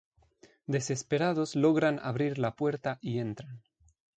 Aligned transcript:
Desesperados 0.65 1.55
logran 1.55 1.99
abrir 2.01 2.39
la 2.39 2.55
puerta 2.55 2.97
y 3.03 3.19
entran. 3.19 3.61